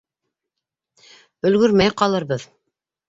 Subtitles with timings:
[1.51, 2.47] Өлгөрмәй ҡалырбыҙ.